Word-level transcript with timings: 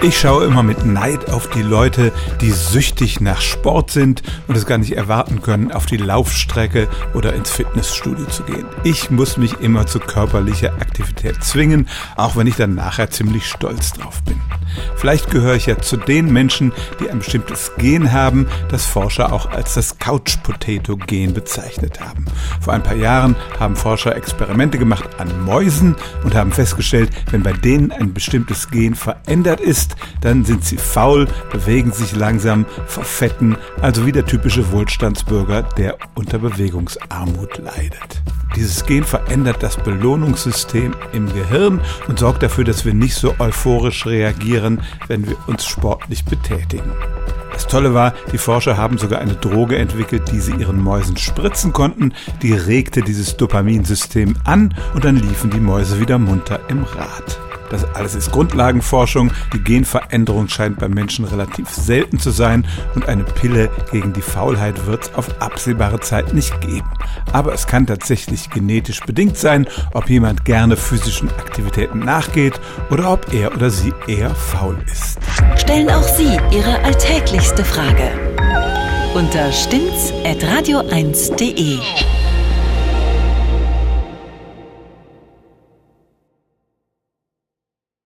Ich 0.00 0.20
schaue 0.20 0.44
immer 0.44 0.62
mit 0.62 0.86
Neid 0.86 1.28
auf 1.28 1.50
die 1.50 1.62
Leute, 1.62 2.12
die 2.40 2.52
süchtig 2.52 3.20
nach 3.20 3.40
Sport 3.40 3.90
sind 3.90 4.22
und 4.46 4.56
es 4.56 4.64
gar 4.64 4.78
nicht 4.78 4.92
erwarten 4.92 5.42
können, 5.42 5.72
auf 5.72 5.86
die 5.86 5.96
Laufstrecke 5.96 6.86
oder 7.14 7.32
ins 7.32 7.50
Fitnessstudio 7.50 8.26
zu 8.26 8.44
gehen. 8.44 8.64
Ich 8.84 9.10
muss 9.10 9.36
mich 9.38 9.54
immer 9.60 9.86
zu 9.86 9.98
körperlicher 9.98 10.74
Aktivität 10.74 11.42
zwingen, 11.42 11.88
auch 12.14 12.36
wenn 12.36 12.46
ich 12.46 12.54
dann 12.54 12.76
nachher 12.76 13.10
ziemlich 13.10 13.46
stolz 13.46 13.92
drauf 13.92 14.22
bin. 14.22 14.40
Vielleicht 14.94 15.30
gehöre 15.30 15.56
ich 15.56 15.66
ja 15.66 15.78
zu 15.78 15.96
den 15.96 16.32
Menschen, 16.32 16.72
die 17.00 17.10
ein 17.10 17.18
bestimmtes 17.18 17.72
Gen 17.78 18.12
haben, 18.12 18.46
das 18.70 18.86
Forscher 18.86 19.32
auch 19.32 19.50
als 19.50 19.74
das 19.74 19.98
Couch-Potato-Gen 19.98 21.34
bezeichnet 21.34 22.00
haben. 22.00 22.24
Vor 22.60 22.72
ein 22.72 22.82
paar 22.84 22.94
Jahren 22.94 23.34
haben 23.58 23.74
Forscher 23.74 24.14
Experimente 24.14 24.78
gemacht 24.78 25.08
an 25.18 25.44
Mäusen 25.44 25.96
und 26.22 26.36
haben 26.36 26.52
festgestellt, 26.52 27.10
wenn 27.30 27.42
bei 27.42 27.52
denen 27.52 27.90
ein 27.90 28.14
bestimmtes 28.14 28.70
Gen 28.70 28.94
verändert 28.94 29.60
ist, 29.60 29.87
dann 30.20 30.44
sind 30.44 30.64
sie 30.64 30.76
faul, 30.76 31.26
bewegen 31.52 31.92
sich 31.92 32.14
langsam, 32.14 32.66
verfetten, 32.86 33.56
also 33.80 34.06
wie 34.06 34.12
der 34.12 34.26
typische 34.26 34.72
Wohlstandsbürger, 34.72 35.62
der 35.62 35.96
unter 36.14 36.38
Bewegungsarmut 36.38 37.58
leidet. 37.58 38.22
Dieses 38.56 38.84
Gen 38.86 39.04
verändert 39.04 39.62
das 39.62 39.76
Belohnungssystem 39.76 40.94
im 41.12 41.32
Gehirn 41.32 41.80
und 42.08 42.18
sorgt 42.18 42.42
dafür, 42.42 42.64
dass 42.64 42.84
wir 42.84 42.94
nicht 42.94 43.14
so 43.14 43.34
euphorisch 43.38 44.06
reagieren, 44.06 44.80
wenn 45.06 45.28
wir 45.28 45.36
uns 45.46 45.66
sportlich 45.66 46.24
betätigen. 46.24 46.92
Das 47.52 47.66
Tolle 47.66 47.92
war, 47.92 48.14
die 48.32 48.38
Forscher 48.38 48.76
haben 48.76 48.98
sogar 48.98 49.20
eine 49.20 49.34
Droge 49.34 49.76
entwickelt, 49.76 50.30
die 50.30 50.40
sie 50.40 50.52
ihren 50.52 50.82
Mäusen 50.82 51.16
spritzen 51.16 51.72
konnten. 51.72 52.14
Die 52.42 52.52
regte 52.52 53.02
dieses 53.02 53.36
Dopaminsystem 53.36 54.36
an 54.44 54.74
und 54.94 55.04
dann 55.04 55.16
liefen 55.16 55.50
die 55.50 55.60
Mäuse 55.60 56.00
wieder 56.00 56.18
munter 56.18 56.60
im 56.68 56.84
Rad. 56.84 57.37
Das 57.70 57.84
alles 57.94 58.14
ist 58.14 58.32
Grundlagenforschung. 58.32 59.32
Die 59.52 59.62
Genveränderung 59.62 60.48
scheint 60.48 60.78
beim 60.78 60.92
Menschen 60.92 61.24
relativ 61.24 61.68
selten 61.70 62.18
zu 62.18 62.30
sein 62.30 62.66
und 62.94 63.08
eine 63.08 63.24
Pille 63.24 63.70
gegen 63.90 64.12
die 64.12 64.22
Faulheit 64.22 64.86
wird 64.86 65.04
es 65.04 65.14
auf 65.14 65.40
absehbare 65.40 66.00
Zeit 66.00 66.34
nicht 66.34 66.60
geben. 66.60 66.88
Aber 67.32 67.52
es 67.52 67.66
kann 67.66 67.86
tatsächlich 67.86 68.50
genetisch 68.50 69.00
bedingt 69.00 69.36
sein, 69.36 69.66
ob 69.92 70.08
jemand 70.08 70.44
gerne 70.44 70.76
physischen 70.76 71.28
Aktivitäten 71.30 72.00
nachgeht 72.00 72.60
oder 72.90 73.12
ob 73.12 73.32
er 73.32 73.54
oder 73.54 73.70
sie 73.70 73.92
eher 74.06 74.34
faul 74.34 74.78
ist. 74.90 75.18
Stellen 75.56 75.90
auch 75.90 76.02
Sie 76.02 76.38
Ihre 76.50 76.82
alltäglichste 76.84 77.64
Frage 77.64 78.10
unter 79.14 79.50
stimmt's 79.52 80.12
at 80.24 80.42
radio1.de. 80.44 82.17